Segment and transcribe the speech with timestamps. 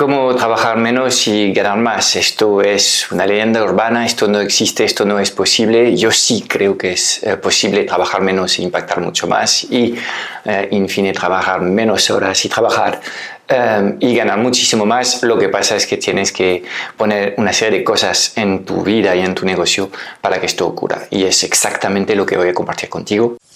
[0.00, 2.16] cómo trabajar menos y ganar más.
[2.16, 5.94] Esto es una leyenda urbana, esto no existe, esto no es posible.
[5.94, 9.94] Yo sí creo que es eh, posible trabajar menos e impactar mucho más y,
[10.46, 12.98] eh, en fin, trabajar menos horas y trabajar
[13.46, 15.22] eh, y ganar muchísimo más.
[15.22, 16.64] Lo que pasa es que tienes que
[16.96, 19.90] poner una serie de cosas en tu vida y en tu negocio
[20.22, 21.02] para que esto ocurra.
[21.10, 23.36] Y es exactamente lo que voy a compartir contigo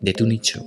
[0.00, 0.62] de tu nicho.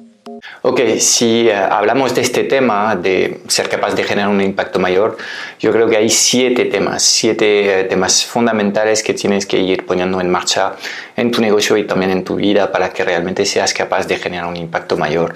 [0.63, 5.17] Ok, si eh, hablamos de este tema, de ser capaz de generar un impacto mayor,
[5.59, 10.19] yo creo que hay siete temas, siete eh, temas fundamentales que tienes que ir poniendo
[10.19, 10.73] en marcha
[11.15, 14.47] en tu negocio y también en tu vida para que realmente seas capaz de generar
[14.47, 15.33] un impacto mayor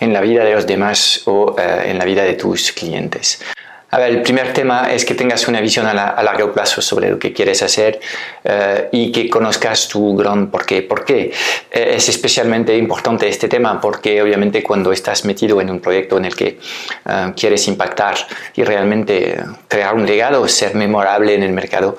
[0.00, 3.40] en la vida de los demás o eh, en la vida de tus clientes.
[3.90, 7.18] A ver, el primer tema es que tengas una visión a, largo plazo sobre lo
[7.18, 7.98] que quieres hacer
[8.44, 10.82] eh, y que conozcas tu gran porqué.
[10.82, 11.32] ¿Por qué?
[11.70, 16.26] Eh, es especialmente importante este tema porque obviamente cuando estás metido en un proyecto en
[16.26, 16.58] el que
[17.06, 18.16] eh, quieres impactar
[18.54, 21.96] y realmente crear un legado, ser memorable en el mercado,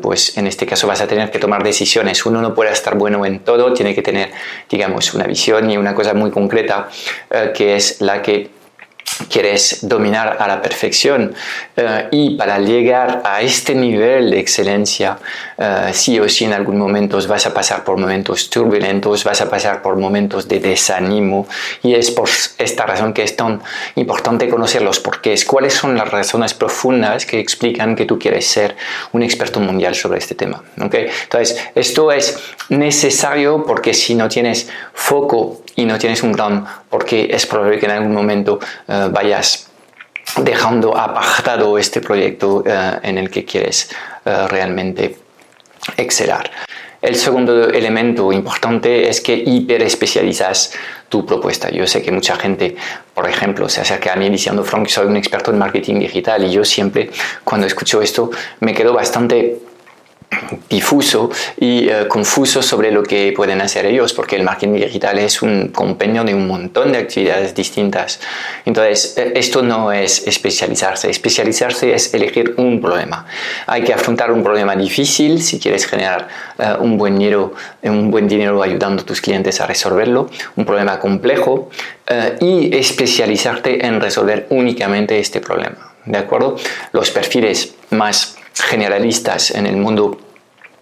[0.00, 2.24] pues en este caso vas a tener que tomar decisiones.
[2.24, 4.30] Uno no puede estar bueno en todo, tiene que tener,
[4.70, 6.88] digamos, una visión y una cosa muy concreta
[7.52, 8.55] que es la que
[9.28, 11.34] quieres dominar a la perfección
[11.76, 15.18] eh, y para llegar a este nivel de excelencia
[15.56, 19.48] eh, sí o sí en algún momento vas a pasar por momentos turbulentos vas a
[19.48, 21.46] pasar por momentos de desánimo
[21.82, 22.28] y es por
[22.58, 23.62] esta razón que es tan
[23.94, 28.76] importante conocer los porqués cuáles son las razones profundas que explican que tú quieres ser
[29.12, 31.08] un experto mundial sobre este tema ¿okay?
[31.22, 32.38] entonces esto es
[32.68, 36.66] necesario porque si no tienes foco y no tienes un plan
[36.96, 38.58] porque es probable que en algún momento
[38.88, 39.68] eh, vayas
[40.38, 43.90] dejando apartado este proyecto eh, en el que quieres
[44.24, 45.14] eh, realmente
[45.98, 46.50] excelar.
[47.02, 50.72] El segundo elemento importante es que hiperespecializas
[51.10, 51.68] tu propuesta.
[51.68, 52.74] Yo sé que mucha gente,
[53.12, 56.50] por ejemplo, se acerca a mí diciendo, Frank, soy un experto en marketing digital y
[56.50, 57.10] yo siempre,
[57.44, 58.30] cuando escucho esto,
[58.60, 59.58] me quedo bastante
[60.68, 65.42] difuso y eh, confuso sobre lo que pueden hacer ellos, porque el marketing digital es
[65.42, 68.20] un compendio de un montón de actividades distintas.
[68.64, 71.10] Entonces, eh, esto no es especializarse.
[71.10, 73.26] Especializarse es elegir un problema.
[73.66, 76.28] Hay que afrontar un problema difícil si quieres generar
[76.58, 80.98] eh, un, buen dinero, un buen dinero ayudando a tus clientes a resolverlo, un problema
[80.98, 81.70] complejo,
[82.40, 85.92] y especializarte en resolver únicamente este problema.
[86.04, 86.56] ¿De acuerdo?
[86.92, 90.18] Los perfiles más generalistas en el mundo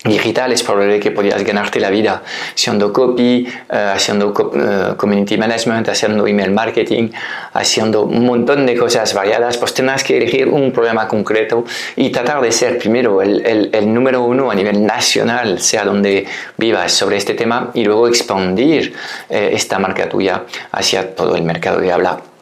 [0.04, 2.22] digital es probable que podías ganarte la vida
[2.54, 7.08] haciendo copy, eh, haciendo eh, community management, haciendo email marketing,
[7.54, 11.64] haciendo un montón de cosas variadas, pues tendrás que elegir un problema concreto
[11.96, 16.26] y tratar de ser primero el, número uno a nivel nacional, sea donde
[16.58, 18.92] vivas sobre este tema, y luego expandir
[19.30, 20.42] eh, esta marca tuya
[20.72, 22.33] hacia todo el mercado de habla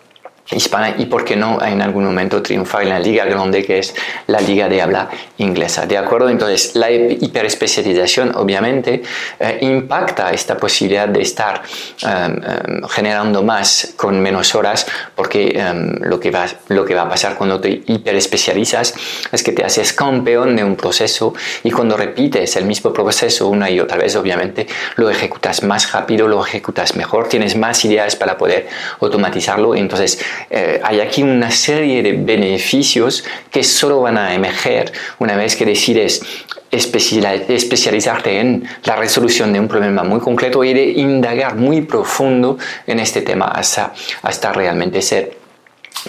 [0.54, 3.94] hispana y por qué no en algún momento triunfar en la liga grande que es
[4.26, 5.08] la liga de habla
[5.38, 5.86] inglesa.
[5.86, 6.28] ¿De acuerdo?
[6.28, 9.02] Entonces la hiperespecialización obviamente
[9.38, 11.62] eh, impacta esta posibilidad de estar
[12.02, 17.02] em, em, generando más con menos horas porque em, lo, que va, lo que va
[17.02, 18.94] a pasar cuando te hiperespecializas
[19.30, 23.70] es que te haces campeón de un proceso y cuando repites el mismo proceso una
[23.70, 28.36] y otra vez obviamente lo ejecutas más rápido, lo ejecutas mejor, tienes más ideas para
[28.36, 28.68] poder
[29.00, 30.18] automatizarlo entonces
[30.50, 35.64] eh, hay aquí una serie de beneficios que solo van a emerger una vez que
[35.64, 36.22] decides
[36.70, 42.56] especializarte en la resolución de un problema muy concreto y de indagar muy profundo
[42.86, 43.92] en este tema hasta,
[44.22, 45.41] hasta realmente ser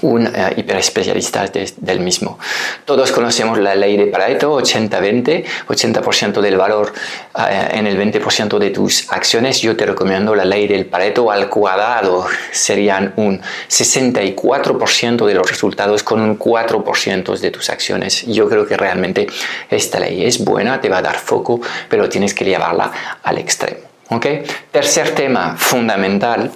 [0.01, 1.45] un uh, hiperespecialista
[1.77, 2.39] del mismo.
[2.85, 6.93] Todos conocemos la ley de Pareto, 80-20, 80%, del valor
[7.37, 9.61] eh, en el 20% de tus acciones.
[9.61, 16.03] Yo te recomiendo la ley del Pareto al cuadrado, serían un 64% de los resultados
[16.03, 18.25] con un 4% de tus acciones.
[18.25, 19.27] Yo creo que realmente
[19.69, 22.91] esta ley es buena, te va a dar foco, pero tienes que llevarla
[23.21, 23.81] al extremo.
[24.09, 24.43] ¿okay?
[24.71, 26.51] Tercer tema fundamental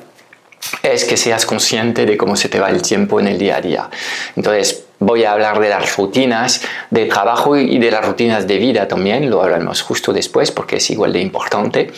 [0.83, 3.61] es que seas consciente de cómo se te va el tiempo en el día a
[3.61, 3.89] día.
[4.35, 8.87] Entonces, Voy a hablar de las rutinas de trabajo y de las rutinas de vida
[8.87, 11.91] también, lo hablaremos justo después porque es igual de importante,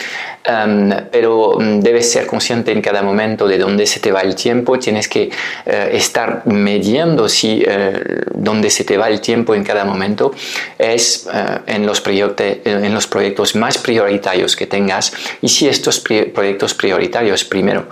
[0.44, 4.36] em, pero mm, debes ser consciente en cada momento de dónde se te va el
[4.36, 5.30] tiempo, tienes que
[5.66, 10.34] eh, estar mediendo si eh, dónde se te va el tiempo en cada momento.
[10.78, 16.74] Es eh, en, los en los proyectos más prioritarios que tengas y si estos proyectos
[16.74, 17.88] prioritarios primero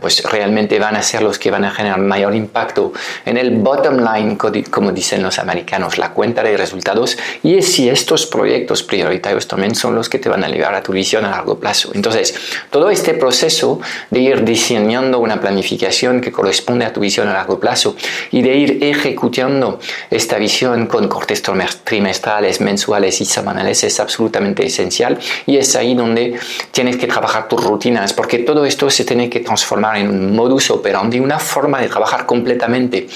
[0.00, 2.92] pues realmente van a ser los que van a generar mayor impacto
[3.24, 8.26] en el bottom line como dicen los americanos, la cuenta de resultados y si estos
[8.26, 11.58] proyectos prioritarios también son los que te van a llevar a tu visión a largo
[11.58, 11.90] plazo.
[11.94, 12.34] Entonces,
[12.70, 13.80] todo este proceso
[14.10, 17.96] de ir diseñando una planificación que corresponde a tu visión a largo plazo
[18.30, 19.78] y de ir ejecutando
[20.10, 21.42] esta visión con cortes
[21.84, 26.38] trimestrales, mensuales y semanales es absolutamente esencial y es ahí donde
[26.72, 30.70] tienes que trabajar tus rutinas porque todo esto se tiene que transformar en un modus
[30.70, 33.06] operandi, una forma de trabajar completamente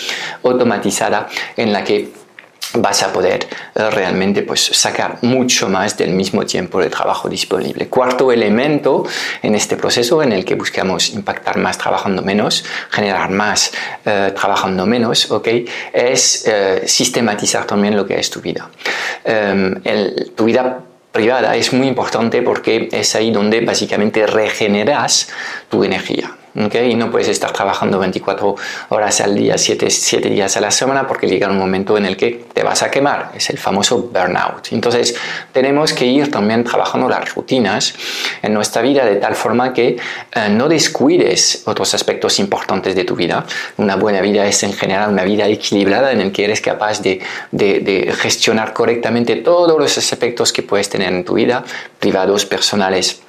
[0.42, 1.01] automatizada
[1.56, 2.22] en la que
[2.74, 7.88] vas a poder eh, realmente pues, sacar mucho más del mismo tiempo de trabajo disponible.
[7.88, 9.04] Cuarto elemento
[9.42, 13.72] en este proceso en el que buscamos impactar más trabajando menos, generar más
[14.04, 15.66] eh, trabajando menos, ¿okay?
[15.92, 18.70] es eh, sistematizar también lo que es tu vida.
[19.24, 19.74] Em,
[20.34, 25.28] tu vida privada es muy importante porque es ahí donde básicamente regeneras
[25.68, 26.36] tu energía.
[26.54, 28.56] Y no puedes estar trabajando 24
[28.90, 32.16] horas al día, 7, 7, días a la semana, porque llega un momento en el
[32.16, 33.32] que te vas a quemar.
[33.34, 34.68] Es el famoso burnout.
[34.72, 35.14] Entonces,
[35.52, 37.94] tenemos que ir también trabajando las rutinas
[38.42, 39.96] en nuestra vida de tal forma que
[40.34, 43.46] eh, no descuides otros aspectos importantes de tu vida.
[43.78, 47.20] Una buena vida es en general una vida equilibrada en el que eres capaz de,
[47.50, 51.64] de, de gestionar correctamente todos los aspectos que puedes tener en tu vida,
[51.98, 53.22] privados, personales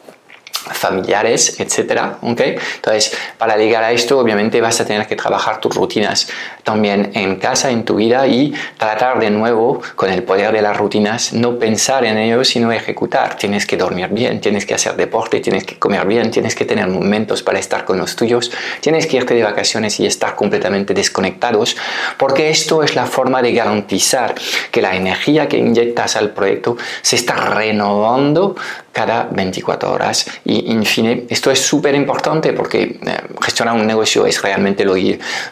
[0.71, 2.55] familiares, etcétera, ¿okay?
[2.75, 6.27] Entonces, para llegar a esto, obviamente vas a tener que trabajar tus rutinas
[6.63, 10.77] también en casa, en tu vida y tratar de nuevo con el poder de las
[10.77, 13.35] rutinas, no pensar en ello, sino ejecutar.
[13.35, 16.87] Tienes que dormir bien, tienes que hacer deporte, tienes que comer bien, tienes que tener
[16.87, 21.75] momentos para estar con los tuyos, tienes que irte de vacaciones y estar completamente desconectados,
[22.17, 24.35] porque esto es la forma de garantizar
[24.71, 28.55] que la energía que inyectas al proyecto se está renovando
[28.93, 30.25] cada 24 horas.
[30.45, 34.95] Y, en fin, esto es súper importante porque eh, gestionar un negocio es realmente, lo,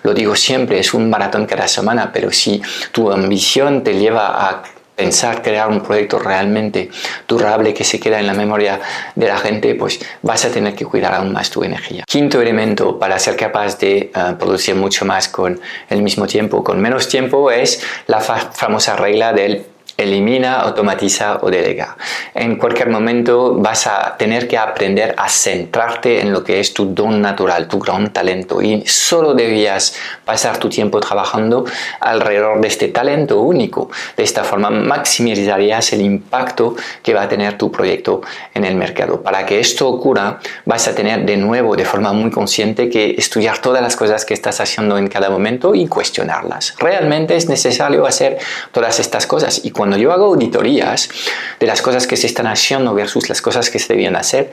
[0.03, 2.61] lo digo siempre, es un maratón cada semana, pero si
[2.93, 4.63] tu ambición te lleva a
[4.95, 6.89] pensar crear un proyecto realmente
[7.27, 8.79] durable que se queda en la memoria
[9.15, 12.03] de la gente, pues vas a tener que cuidar aún más tu energía.
[12.07, 15.59] Quinto elemento para ser capaz de eh, producir mucho más con
[15.89, 19.65] el mismo tiempo, con menos tiempo, es la famosa regla del
[20.03, 21.97] elimina, automatiza o delega.
[22.33, 26.93] En cualquier momento vas a tener que aprender a centrarte en lo que es tu
[26.93, 29.95] don natural, tu gran talento y solo debías
[30.25, 31.65] pasar tu tiempo trabajando
[31.99, 33.89] alrededor de este talento único.
[34.15, 38.21] De esta forma maximizarías el impacto que va a tener tu proyecto
[38.53, 39.21] en el mercado.
[39.21, 43.59] Para que esto ocurra, vas a tener de nuevo de forma muy consciente que estudiar
[43.59, 46.75] todas las cosas que estás haciendo en cada momento y cuestionarlas.
[46.77, 48.37] Realmente es necesario hacer
[48.71, 51.09] todas estas cosas y cuando yo hago auditorías
[51.59, 54.49] de las cosas que se están haciendo versus las cosas que se debían hacer,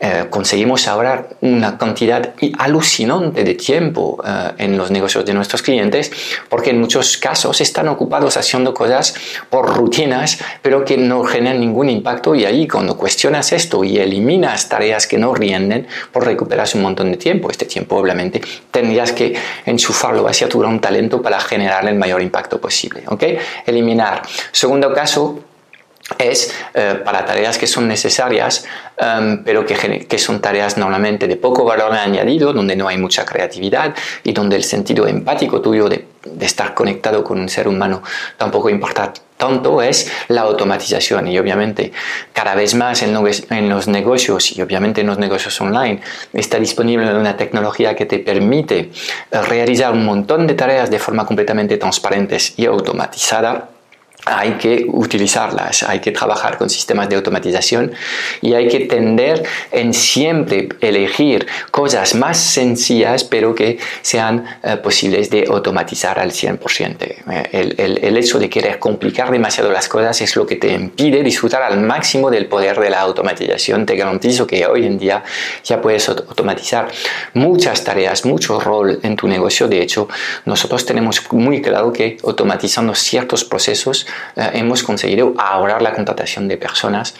[0.00, 6.10] eh, conseguimos ahorrar una cantidad alucinante de tiempo eh, en los negocios de nuestros clientes,
[6.48, 9.14] porque en muchos casos están ocupados haciendo cosas
[9.48, 14.68] por rutinas, pero que no generan ningún impacto y ahí cuando cuestionas esto y eliminas
[14.68, 17.52] tareas que no rinden, pues recuperas un montón de tiempo.
[17.52, 18.40] Este tiempo obviamente
[18.72, 19.32] tendrías que
[19.64, 23.04] enchufarlo hacia tu gran talento para generar el mayor impacto posible.
[23.06, 23.22] ¿ok?
[23.64, 24.22] Eliminar
[24.62, 25.40] Segundo caso
[26.18, 28.64] es eh, para tareas que son necesarias,
[28.96, 33.24] em, pero que, que, son tareas normalmente de poco valor añadido, donde no hay mucha
[33.24, 33.92] creatividad
[34.22, 38.04] y donde el sentido empático tuyo de, de estar conectado con un ser humano
[38.36, 41.26] tampoco importa tanto, es la automatización.
[41.26, 41.90] Y obviamente
[42.32, 43.16] cada vez más en,
[43.50, 46.00] en los negocios y obviamente en los negocios online
[46.32, 48.92] está disponible una tecnología que te permite
[49.32, 53.71] realizar un montón de tareas de forma completamente transparente y automatizada
[54.24, 57.92] hay que utilizarlas, hay que trabajar con sistemas de automatización
[58.40, 65.28] y hay que tender en siempre elegir cosas más sencillas pero que sean eh, posibles
[65.30, 66.96] de automatizar al 100%.
[67.00, 70.72] Eh, el, el, el, hecho de querer complicar demasiado las cosas es lo que te
[70.72, 73.86] impide disfrutar al máximo del poder de la automatización.
[73.86, 75.24] Te garantizo que hoy en día
[75.64, 76.88] ya puedes automatizar
[77.34, 79.66] muchas tareas, mucho rol en tu negocio.
[79.66, 80.08] De hecho,
[80.44, 87.14] nosotros tenemos muy claro que automatizando ciertos procesos hemos conseguido ahorrar la contratación de personas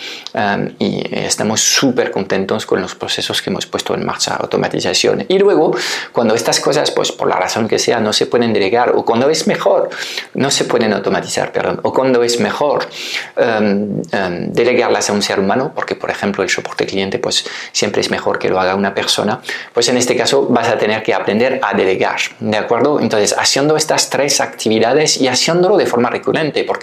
[0.79, 5.25] y estamos súper contentos con los procesos que hemos puesto en marcha, automatización.
[5.29, 5.75] Y luego,
[6.13, 9.29] cuando estas cosas, pues por la razón que sea, no se pueden delegar o cuando
[9.29, 9.91] es mejor,
[10.35, 12.89] no se pueden automatizar, perdón, o cuando es mejor
[13.37, 18.39] delegarlas a un ser humano, porque por ejemplo el soporte cliente pues siempre es mejor
[18.39, 19.41] que lo haga una persona,
[19.73, 23.01] pues en este caso vas a tener que aprender a delegar, ¿de acuerdo?
[23.01, 26.82] Entonces, haciendo estas tres actividades y haciéndolo de forma recurrente, porque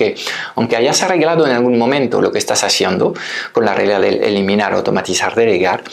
[0.56, 3.14] aunque hayas arreglado en algún momento lo que estás haciendo
[3.52, 5.84] con la regla de eliminar, automatizar, delegar,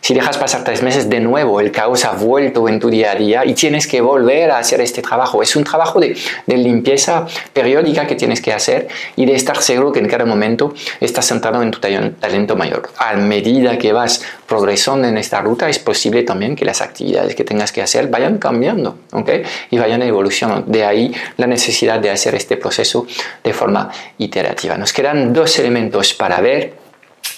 [0.00, 3.14] si dejas pasar tres meses de nuevo, el caos ha vuelto en tu día a
[3.14, 5.42] día y tienes que volver a hacer este trabajo.
[5.42, 9.92] Es un trabajo de, de limpieza periódica que tienes que hacer y de estar seguro
[9.92, 12.90] que en cada momento estás centrado en tu talento mayor.
[12.98, 17.44] A medida que vas progresando en esta ruta, es posible también que las actividades que
[17.44, 19.42] tengas que hacer vayan cambiando ¿okay?
[19.70, 20.70] y vayan evolucionando.
[20.70, 23.06] De ahí la necesidad de hacer este proceso
[23.42, 24.76] de forma iterativa.
[24.76, 26.86] Nos quedan dos elementos para ver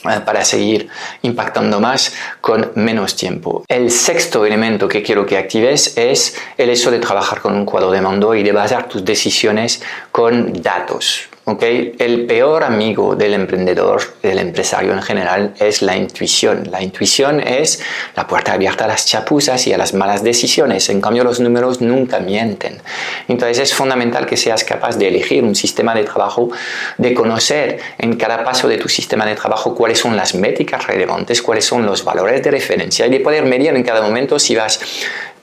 [0.04, 0.88] eh, para seguir
[1.22, 3.64] impactando más con menos tiempo.
[3.66, 7.90] El sexto elemento que quiero que actives es el hecho de trabajar con un cuadro
[7.90, 9.82] de mando y de basar tus decisiones
[10.12, 11.28] con datos.
[11.48, 16.70] El peor amigo del emprendedor, del empresario en general, es la intuición.
[16.70, 17.82] La intuición es
[18.14, 20.90] la puerta abierta a las chapuzas y a las malas decisiones.
[20.90, 22.82] En cambio, los números nunca mienten.
[23.28, 26.50] Entonces es fundamental que seas capaz de elegir un sistema de trabajo,
[26.98, 31.40] de conocer en cada paso de tu sistema de trabajo cuáles son las métricas relevantes,
[31.40, 34.80] cuáles son los valores de referencia y de poder medir en cada momento si vas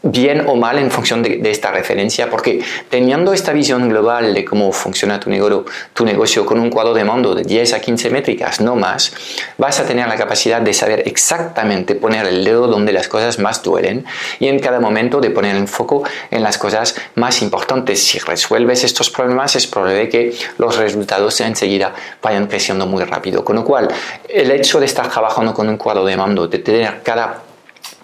[0.05, 4.71] bien o mal en función de, esta referencia, porque teniendo esta visión global de cómo
[4.71, 8.61] funciona tu negocio, tu negocio con un cuadro de mando de 10 a 15 métricas,
[8.61, 9.13] no más,
[9.57, 13.63] vas a tener la capacidad de saber exactamente poner el dedo donde las cosas más
[13.63, 14.05] duelen
[14.39, 18.05] y en cada momento de poner el foco en las cosas más importantes.
[18.05, 23.43] Si resuelves estos problemas, es probable que los resultados enseguida vayan creciendo muy rápido.
[23.43, 23.87] Con lo cual,
[24.29, 27.44] el hecho de estar trabajando con un cuadro de mando, de tener cada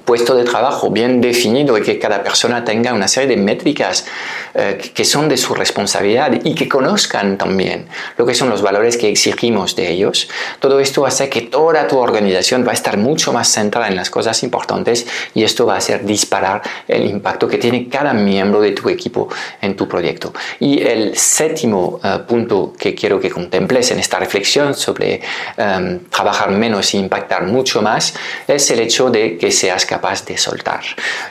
[0.06, 4.06] puesto de trabajo bien definido y que cada persona tenga una serie de métricas
[4.54, 8.98] eh, que son de su responsabilidad y que conozcan también lo que son los valores
[8.98, 10.28] que exigimos de ellos.
[10.60, 14.10] Todo esto hace que toda tu organización va a estar mucho más centrada en las
[14.10, 18.72] cosas importantes y esto va a hacer disparar el impacto que tiene cada miembro de
[18.72, 19.30] tu equipo
[19.62, 20.34] en tu proyecto.
[20.60, 25.22] Y el séptimo eh, punto que quiero que contemples en esta reflexión sobre
[25.58, 28.14] em, trabajar menos e impactar mucho más
[28.48, 30.82] es el hecho de que seas capaz de soltar.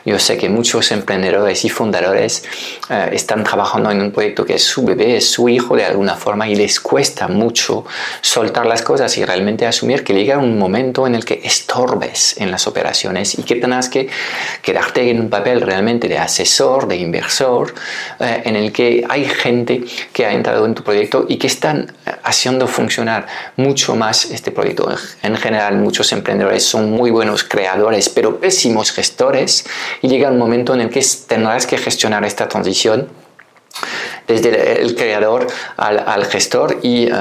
[0.06, 2.42] Yo sé que muchos emprendedores y fundadores
[2.88, 6.14] eh, están trabajando en un proyecto que es su bebé, es su hijo de alguna
[6.14, 7.84] forma y les cuesta mucho
[8.22, 12.50] soltar las cosas y realmente asumir que llega un momento en el que estorbes en
[12.50, 14.08] las operaciones y que tengas que
[14.62, 17.74] quedarte en un papel realmente de asesor, de inversor,
[18.20, 21.92] eh, en el que hay gente que ha entrado en tu proyecto y que están
[22.22, 24.88] haciendo funcionar mucho más este proyecto.
[25.22, 29.64] En general, muchos emprendedores son muy buenos creadores, pero pésimos gestores
[30.02, 33.08] y llega un momento en el que tendrás que gestionar esta transición
[34.30, 35.46] desde el creador
[35.76, 37.14] al, gestor y em,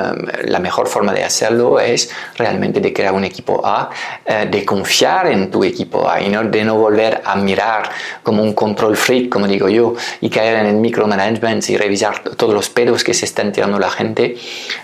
[0.45, 3.89] la mejor forma de hacerlo es realmente de crear un equipo A,
[4.25, 7.89] eh, de confiar en tu equipo A y no, de no volver a mirar
[8.23, 12.53] como un control freak, como digo yo, y caer en el micromanagement y revisar todos
[12.53, 14.37] los pedos que se están tirando la gente,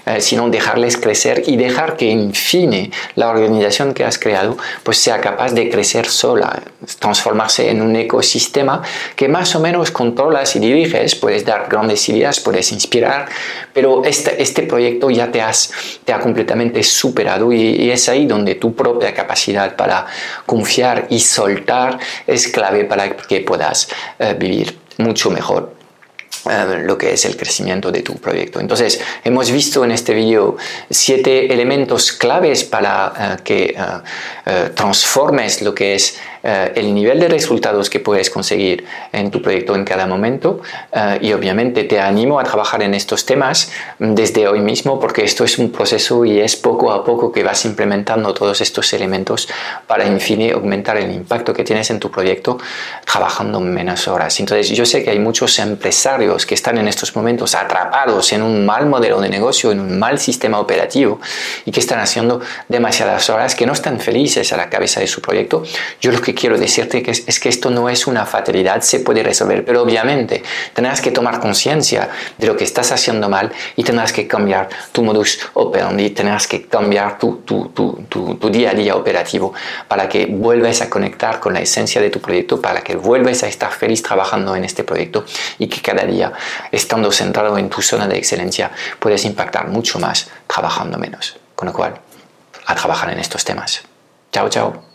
[0.06, 4.98] eh, sino dejarles crecer y dejar que en fin la organización que has creado pues
[4.98, 6.64] sea capaz de crecer sola,
[7.00, 8.82] transformarse en un ecosistema
[9.16, 13.28] que más o menos controlas y diriges, puedes dar grandes ideas, puedes inspirar,
[13.74, 15.72] pero este, este proyecto ya te, has,
[16.04, 20.06] te ha completamente superado y, es ahí donde tu propia capacidad para
[20.46, 23.88] confiar y soltar es clave para que puedas
[24.20, 25.74] eh, vivir mucho mejor
[26.50, 28.60] eh, lo que es el crecimiento de tu proyecto.
[28.60, 30.58] Entonces, hemos visto en este vídeo
[30.90, 33.78] siete elementos claves para eh, que
[34.76, 39.74] transformes lo que es eh, el nivel de resultados que puedes conseguir en tu proyecto
[39.74, 40.62] en cada momento
[40.92, 45.44] eh, y obviamente te animo a trabajar en estos temas desde hoy mismo porque esto
[45.44, 49.50] es un proceso y es poco a poco que vas implementando todos estos elementos
[49.88, 52.60] para en fin aumentar el impacto que tienes en tu proyecto
[53.12, 54.40] trabajando menos horas.
[54.40, 58.68] Entonces yo sé que hay muchos empresarios que están en estos momentos atrapados en un
[58.68, 61.20] mal modelo de negocio, en un mal sistema operativo
[61.66, 65.22] y que están haciendo demasiadas horas, que no están felices a la cabeza de su
[65.22, 65.64] proyecto.
[66.00, 69.24] Yo lo que quiero decirte que es, que esto no es una fatalidad, se puede
[69.24, 74.14] resolver, pero obviamente tendrás que tomar conciencia de lo que estás haciendo mal y tendrás
[74.14, 78.96] que cambiar tu modus operandi, tendrás que cambiar tu, tu, tu, tu, día a día
[78.96, 79.54] operativo
[79.88, 83.48] para que vuelvas a conectar con la esencia de tu proyecto, para que vuelvas a
[83.48, 85.26] estar feliz trabajando en este proyecto
[85.58, 86.34] y que cada día,
[86.72, 91.38] estando centrado en tu zona de excelencia, puedes impactar mucho más trabajando menos.
[91.56, 91.96] Con lo cual,
[92.66, 93.84] a trabajar en estos temas.
[94.32, 94.95] Chao, chao.